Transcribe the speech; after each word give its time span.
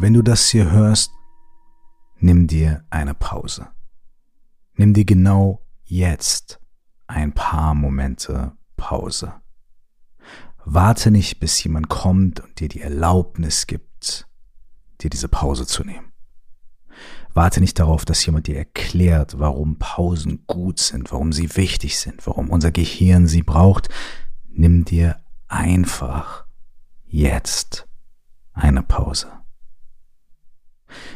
Wenn 0.00 0.14
du 0.14 0.22
das 0.22 0.48
hier 0.48 0.70
hörst, 0.70 1.10
nimm 2.20 2.46
dir 2.46 2.84
eine 2.88 3.14
Pause. 3.14 3.66
Nimm 4.74 4.94
dir 4.94 5.04
genau 5.04 5.66
jetzt 5.82 6.60
ein 7.08 7.32
paar 7.32 7.74
Momente 7.74 8.52
Pause. 8.76 9.34
Warte 10.64 11.10
nicht, 11.10 11.40
bis 11.40 11.60
jemand 11.64 11.88
kommt 11.88 12.38
und 12.38 12.60
dir 12.60 12.68
die 12.68 12.80
Erlaubnis 12.80 13.66
gibt, 13.66 14.28
dir 15.00 15.10
diese 15.10 15.26
Pause 15.26 15.66
zu 15.66 15.82
nehmen. 15.82 16.12
Warte 17.34 17.58
nicht 17.58 17.80
darauf, 17.80 18.04
dass 18.04 18.24
jemand 18.24 18.46
dir 18.46 18.56
erklärt, 18.56 19.40
warum 19.40 19.80
Pausen 19.80 20.44
gut 20.46 20.78
sind, 20.78 21.10
warum 21.10 21.32
sie 21.32 21.56
wichtig 21.56 21.98
sind, 21.98 22.24
warum 22.24 22.50
unser 22.50 22.70
Gehirn 22.70 23.26
sie 23.26 23.42
braucht. 23.42 23.88
Nimm 24.46 24.84
dir 24.84 25.20
einfach 25.48 26.46
jetzt 27.04 27.88
eine 28.52 28.84
Pause. 28.84 29.32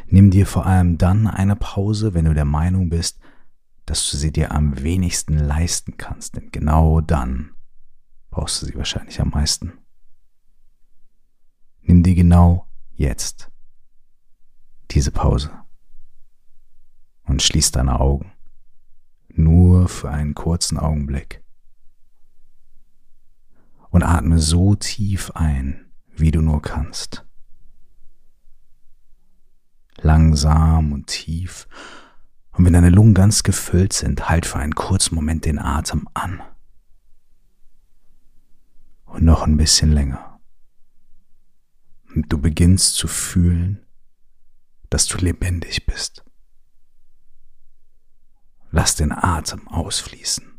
Nimm 0.06 0.30
dir 0.30 0.46
vor 0.46 0.66
allem 0.66 0.98
dann 0.98 1.26
eine 1.26 1.56
Pause, 1.56 2.14
wenn 2.14 2.26
du 2.26 2.34
der 2.34 2.44
Meinung 2.44 2.88
bist, 2.90 3.18
dass 3.86 4.10
du 4.10 4.16
sie 4.16 4.32
dir 4.32 4.52
am 4.52 4.82
wenigsten 4.82 5.38
leisten 5.38 5.96
kannst, 5.96 6.36
denn 6.36 6.50
genau 6.52 7.00
dann 7.00 7.50
brauchst 8.30 8.62
du 8.62 8.66
sie 8.66 8.74
wahrscheinlich 8.74 9.20
am 9.20 9.30
meisten. 9.30 9.72
Nimm 11.82 12.02
dir 12.02 12.14
genau 12.14 12.66
jetzt 12.92 13.50
diese 14.90 15.10
Pause 15.10 15.50
und 17.24 17.42
schließ 17.42 17.73
deine 17.73 17.98
Augen, 18.00 18.32
nur 19.28 19.88
für 19.88 20.10
einen 20.10 20.34
kurzen 20.34 20.78
Augenblick. 20.78 21.42
Und 23.90 24.02
atme 24.02 24.38
so 24.38 24.74
tief 24.74 25.32
ein, 25.32 25.92
wie 26.16 26.30
du 26.30 26.40
nur 26.40 26.62
kannst. 26.62 27.26
Langsam 30.02 30.92
und 30.92 31.06
tief. 31.06 31.66
Und 32.50 32.66
wenn 32.66 32.72
deine 32.72 32.90
Lungen 32.90 33.14
ganz 33.14 33.42
gefüllt 33.42 33.92
sind, 33.92 34.28
halt 34.28 34.45
für 34.45 34.58
einen 34.58 34.74
kurzen 34.74 35.14
Moment 35.14 35.45
den 35.45 35.58
Atem 35.58 36.08
an. 36.12 36.42
Und 39.04 39.24
noch 39.24 39.42
ein 39.42 39.56
bisschen 39.56 39.92
länger. 39.92 40.40
Und 42.14 42.30
du 42.32 42.38
beginnst 42.38 42.95
zu 42.96 43.08
fühlen, 43.08 43.86
dass 44.90 45.06
du 45.06 45.18
lebendig 45.18 45.86
bist. 45.86 46.24
Lass 48.70 48.96
den 48.96 49.12
Atem 49.12 49.68
ausfließen. 49.68 50.58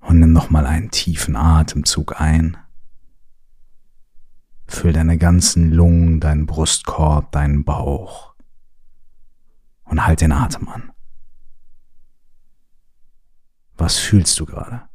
Und 0.00 0.20
nimm 0.20 0.32
nochmal 0.32 0.66
einen 0.66 0.90
tiefen 0.90 1.36
Atemzug 1.36 2.20
ein. 2.20 2.56
Füll 4.78 4.92
deine 4.92 5.18
ganzen 5.18 5.72
Lungen, 5.72 6.20
deinen 6.20 6.46
Brustkorb, 6.46 7.32
deinen 7.32 7.64
Bauch. 7.64 8.36
Und 9.82 10.06
halt 10.06 10.20
den 10.20 10.30
Atem 10.30 10.68
an. 10.68 10.92
Was 13.76 13.98
fühlst 13.98 14.38
du 14.38 14.46
gerade? 14.46 14.88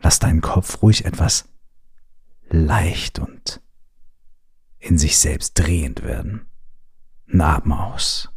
Lass 0.00 0.20
deinen 0.20 0.40
Kopf 0.40 0.80
ruhig 0.80 1.04
etwas 1.04 1.50
leicht 2.48 3.18
und 3.18 3.60
in 4.78 4.96
sich 4.96 5.18
selbst 5.18 5.58
drehend 5.58 6.02
werden. 6.02 6.46
Atme 7.38 7.78
aus. 7.78 8.30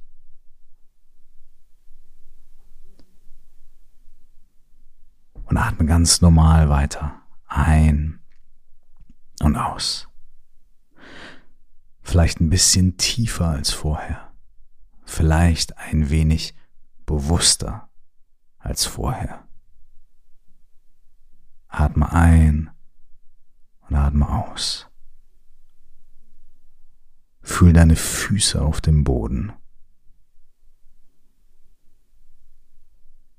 Und 5.50 5.58
atme 5.58 5.86
ganz 5.88 6.22
normal 6.22 6.70
weiter. 6.70 7.24
Ein 7.48 8.20
und 9.42 9.58
aus. 9.58 10.08
Vielleicht 12.02 12.40
ein 12.40 12.52
bisschen 12.52 12.98
tiefer 12.98 13.48
als 13.48 13.72
vorher. 13.72 14.32
Vielleicht 15.06 15.78
ein 15.78 16.12
wenig 16.12 16.54
bewusster 17.08 17.90
als 18.60 18.86
vorher. 18.86 19.48
Atme 21.68 22.12
ein 22.12 22.70
und 23.88 23.96
atme 23.96 24.30
aus. 24.30 24.88
Fühl 27.42 27.74
deine 27.74 27.96
Füße 27.96 28.62
auf 28.62 28.82
dem 28.82 29.04
Boden 29.04 29.52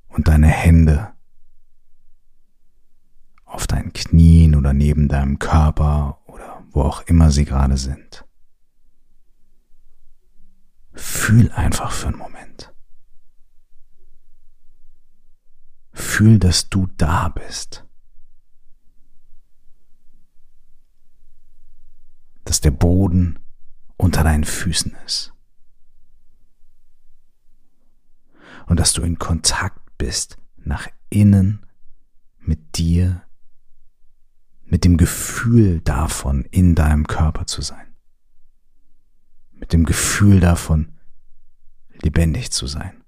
und 0.09 0.27
deine 0.27 0.49
Hände 0.49 1.13
auf 3.45 3.67
deinen 3.67 3.93
Knien 3.93 4.50
oder 4.61 4.75
neben 4.75 5.09
deinem 5.09 5.39
Körper 5.39 6.21
oder 6.27 6.63
wo 6.71 6.83
auch 6.83 7.01
immer 7.07 7.31
sie 7.31 7.47
gerade 7.47 7.79
sind. 7.79 8.27
Fühl 10.93 11.51
einfach 11.53 11.93
für 11.93 12.09
einen 12.09 12.19
Moment. 12.19 12.75
Fühl, 15.93 16.39
dass 16.39 16.69
du 16.69 16.89
da 16.99 17.31
bist. 17.31 17.87
dass 22.45 22.61
der 22.61 22.73
Boden 22.73 23.39
unter 23.97 24.25
deinen 24.25 24.43
Füßen 24.43 24.97
ist. 25.07 25.33
Und 28.67 28.81
dass 28.81 28.93
du 28.93 29.03
in 29.03 29.21
Kontakt 29.21 29.97
bist 29.99 30.37
nach 30.57 30.89
innen 31.11 31.65
mit 32.41 32.77
dir, 32.77 33.23
mit 34.71 34.85
dem 34.85 34.97
Gefühl 34.97 35.81
davon, 35.81 36.45
in 36.45 36.77
deinem 36.77 37.07
Körper 37.07 37.47
zu 37.47 37.61
sein. 37.61 37.95
Mit 39.51 39.73
dem 39.73 39.85
Gefühl 39.85 40.39
davon, 40.39 40.97
lebendig 42.03 42.53
zu 42.53 42.69
sein. 42.69 43.05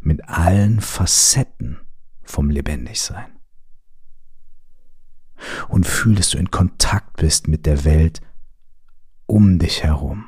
Mit 0.00 0.28
allen 0.28 0.80
Facetten 0.80 1.80
vom 2.22 2.50
Lebendigsein. 2.50 3.38
Und 5.68 5.86
fühl, 5.86 6.16
dass 6.16 6.30
du 6.30 6.38
in 6.38 6.50
Kontakt 6.50 7.16
bist 7.16 7.48
mit 7.48 7.64
der 7.64 7.84
Welt 7.84 8.20
um 9.26 9.58
dich 9.58 9.82
herum. 9.82 10.26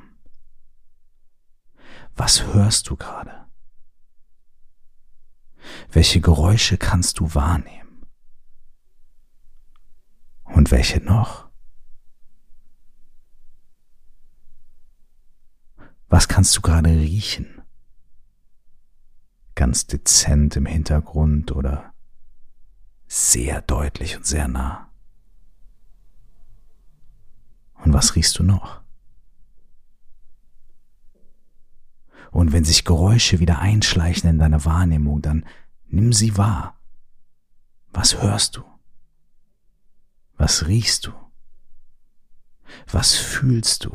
Was 2.17 2.47
hörst 2.47 2.89
du 2.89 2.97
gerade? 2.97 3.47
Welche 5.93 6.21
Geräusche 6.21 6.79
kannst 6.79 7.19
du 7.19 7.35
wahrnehmen? 7.35 7.80
Und 10.55 10.71
welche 10.71 11.01
noch? 11.01 11.49
Was 16.09 16.29
kannst 16.29 16.57
du 16.57 16.61
gerade 16.61 16.91
riechen? 16.91 17.63
Ganz 19.55 19.87
dezent 19.87 20.57
im 20.57 20.67
Hintergrund 20.67 21.53
oder 21.53 21.93
sehr 23.07 23.63
deutlich 23.63 24.17
und 24.17 24.27
sehr 24.27 24.49
nah? 24.49 24.91
Und 27.75 27.93
was 27.93 28.17
riechst 28.17 28.39
du 28.39 28.43
noch? 28.43 28.83
Und 32.31 32.53
wenn 32.53 32.65
sich 32.65 32.85
Geräusche 32.85 33.41
wieder 33.41 33.59
einschleichen 33.59 34.31
in 34.31 34.39
deine 34.39 34.65
Wahrnehmung, 34.65 35.23
dann 35.23 35.45
nimm 35.87 36.13
sie 36.13 36.37
wahr. 36.37 36.79
Was 37.93 38.21
hörst 38.23 38.57
du? 38.57 38.70
Was 40.41 40.69
riechst 40.69 41.07
du? 41.07 41.13
Was 42.91 43.15
fühlst 43.15 43.85
du? 43.85 43.95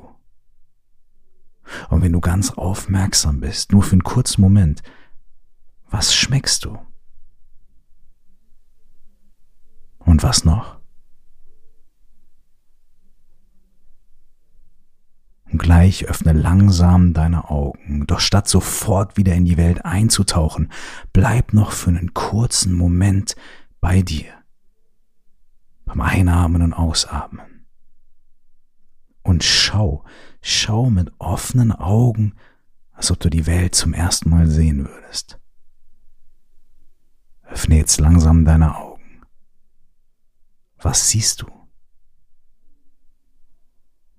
Und 1.90 2.04
wenn 2.04 2.12
du 2.12 2.22
ganz 2.22 2.52
aufmerksam 2.52 3.40
bist, 3.40 3.72
nur 3.72 3.82
für 3.82 3.94
einen 3.94 4.04
kurzen 4.04 4.42
Moment, 4.42 4.84
was 5.90 6.14
schmeckst 6.14 6.64
du? 6.64 6.78
Und 9.98 10.22
was 10.22 10.46
noch? 10.46 10.78
Und 15.52 15.58
gleich 15.58 16.06
öffne 16.06 16.34
langsam 16.34 17.16
deine 17.16 17.50
Augen, 17.50 18.06
doch 18.06 18.20
statt 18.20 18.48
sofort 18.48 19.18
wieder 19.18 19.34
in 19.34 19.46
die 19.46 19.58
Welt 19.58 19.84
einzutauchen, 19.84 20.72
bleib 21.12 21.54
noch 21.54 21.72
für 21.72 21.90
einen 21.90 22.14
kurzen 22.14 22.74
Moment 22.74 23.36
bei 23.82 24.04
dir. 24.04 24.45
Einatmen 26.06 26.62
und 26.62 26.74
Ausatmen. 26.74 27.66
Und 29.24 29.44
schau, 29.44 30.06
schau 30.42 30.92
mit 30.92 31.12
offenen 31.18 31.72
Augen, 31.72 32.36
als 32.92 33.10
ob 33.10 33.20
du 33.20 33.30
die 33.30 33.48
Welt 33.48 33.74
zum 33.74 33.94
ersten 33.94 34.30
Mal 34.30 34.48
sehen 34.48 34.88
würdest. 34.88 35.40
Öffne 37.42 37.78
jetzt 37.78 38.00
langsam 38.00 38.46
deine 38.46 38.78
Augen. 38.78 39.22
Was 40.78 41.10
siehst 41.10 41.42
du? 41.42 41.48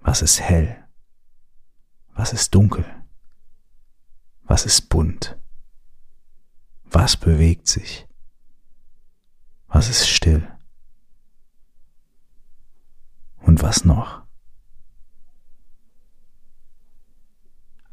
Was 0.01 0.23
ist 0.23 0.41
hell? 0.41 0.85
Was 2.15 2.33
ist 2.33 2.55
dunkel? 2.55 2.85
Was 4.43 4.67
ist 4.67 4.89
bunt? 4.89 5.39
Was 6.85 7.17
bewegt 7.17 7.69
sich? 7.69 8.09
Was 9.69 9.89
ist 9.89 10.09
still? 10.09 10.56
Und 13.57 13.63
was 13.63 13.87
noch? 13.87 14.23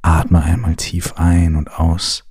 Atme 0.01 0.43
einmal 0.43 0.75
tief 0.75 1.13
ein 1.13 1.55
und 1.55 1.79
aus. 1.79 2.29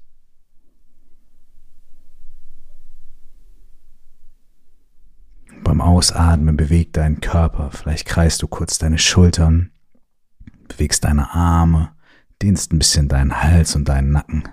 Beim 5.65 5.81
Ausatmen 5.81 6.59
bewegt 6.59 6.99
deinen 6.99 7.23
Körper. 7.23 7.71
Vielleicht 7.71 8.05
kreist 8.05 8.43
du 8.43 8.49
kurz 8.49 8.77
deine 8.77 8.99
Schultern, 8.99 9.71
bewegst 10.69 11.05
deine 11.05 11.33
Arme, 11.33 11.97
dehnst 12.43 12.71
ein 12.75 12.79
bisschen 12.79 13.09
deinen 13.09 13.43
Hals 13.43 13.75
und 13.75 13.89
deinen 13.89 14.11
Nacken. 14.11 14.47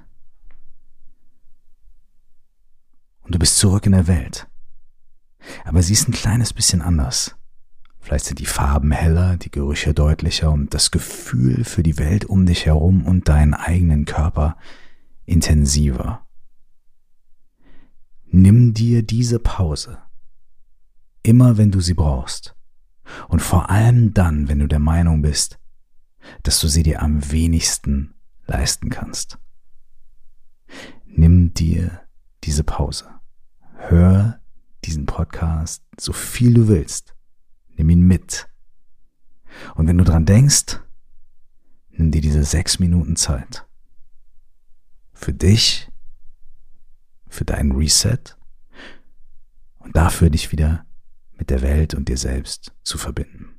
Und 3.24 3.36
du 3.36 3.40
bist 3.40 3.58
zurück 3.58 3.86
in 3.86 3.92
der 3.92 4.08
Welt. 4.08 4.48
Aber 5.66 5.84
sie 5.84 5.92
ist 5.92 6.08
ein 6.08 6.14
kleines 6.14 6.54
bisschen 6.54 6.82
anders. 6.82 7.36
Vielleicht 8.00 8.26
sind 8.26 8.40
die 8.40 8.46
Farben 8.46 8.92
heller, 8.92 9.38
die 9.38 9.52
Gerüche 9.52 9.94
deutlicher 9.94 10.52
und 10.52 10.74
das 10.74 10.92
Gefühl 10.92 11.64
für 11.64 11.84
die 11.84 11.98
Welt 11.98 12.26
um 12.26 12.46
dich 12.46 12.66
herum 12.66 13.06
und 13.06 13.28
deinen 13.28 13.54
eigenen 13.54 14.06
Körper 14.06 14.58
intensiver. 15.26 16.26
Nimm 18.32 18.74
dir 18.74 19.04
diese 19.04 19.40
Pause 19.40 20.00
immer 21.24 21.58
wenn 21.58 21.72
du 21.72 21.80
sie 21.80 21.94
brauchst. 21.94 22.56
Und 23.28 23.42
vor 23.42 23.70
allem 23.70 24.14
dann, 24.14 24.50
wenn 24.50 24.60
du 24.60 24.68
der 24.68 24.80
Meinung 24.80 25.22
bist, 25.22 25.60
dass 26.44 26.60
du 26.60 26.68
sie 26.68 26.84
dir 26.84 27.02
am 27.02 27.32
wenigsten 27.32 28.14
leisten 28.46 28.90
kannst. 28.90 29.40
Nimm 31.06 31.54
dir 31.54 32.02
diese 32.44 32.64
Pause. 32.64 33.10
Hör 33.76 34.40
diesen 34.86 35.06
Podcast 35.06 35.84
so 36.00 36.14
viel 36.14 36.54
du 36.54 36.68
willst. 36.68 37.16
Nimm 37.80 37.92
ihn 37.92 38.02
mit. 38.02 38.50
Und 39.76 39.88
wenn 39.88 39.98
du 39.98 40.04
dran 40.04 40.26
denkst, 40.26 40.82
nimm 41.92 42.12
dir 42.12 42.20
diese 42.20 42.44
sechs 42.44 42.78
Minuten 42.78 43.16
Zeit. 43.16 43.66
Für 45.14 45.34
dich, 45.34 45.90
für 47.30 47.46
deinen 47.46 47.72
Reset 47.72 48.38
und 49.78 49.96
dafür 49.96 50.30
dich 50.30 50.52
wieder 50.52 50.86
mit 51.32 51.50
der 51.50 51.62
Welt 51.62 51.94
und 51.94 52.10
dir 52.10 52.18
selbst 52.18 52.74
zu 52.84 52.98
verbinden. 52.98 53.59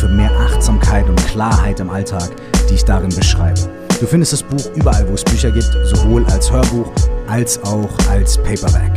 für 0.00 0.08
mehr 0.08 0.30
Achtsamkeit 0.32 1.06
und 1.08 1.26
Klarheit 1.26 1.78
im 1.78 1.90
Alltag, 1.90 2.30
die 2.68 2.74
ich 2.74 2.84
darin 2.84 3.14
beschreibe. 3.14 3.60
Du 4.00 4.06
findest 4.06 4.32
das 4.32 4.42
Buch 4.42 4.64
überall, 4.74 5.06
wo 5.06 5.12
es 5.12 5.22
Bücher 5.22 5.50
gibt, 5.50 5.70
sowohl 5.84 6.24
als 6.26 6.50
Hörbuch 6.50 6.90
als 7.28 7.62
auch 7.64 7.90
als 8.08 8.38
Paperback. 8.38 8.92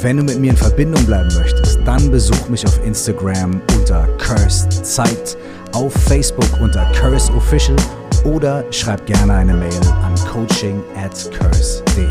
Wenn 0.00 0.16
du 0.16 0.22
mit 0.22 0.40
mir 0.40 0.50
in 0.50 0.56
Verbindung 0.56 1.04
bleiben 1.04 1.28
möchtest, 1.34 1.78
dann 1.84 2.10
besuch 2.10 2.48
mich 2.48 2.66
auf 2.66 2.84
Instagram 2.84 3.60
unter 3.76 4.06
Cursed 4.16 4.72
Zeit, 4.84 5.36
auf 5.72 5.92
Facebook 5.92 6.48
unter 6.60 6.84
Curse 6.92 7.32
Official 7.34 7.76
oder 8.24 8.64
schreib 8.70 9.04
gerne 9.04 9.34
eine 9.34 9.52
Mail 9.52 9.80
an 10.02 10.14
coaching 10.32 10.82
at 10.96 11.30
curse.de. 11.38 12.06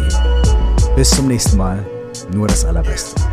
Bis 0.95 1.09
zum 1.09 1.27
nächsten 1.27 1.57
Mal, 1.57 1.83
nur 2.31 2.47
das 2.47 2.63
Allerbeste. 2.63 3.32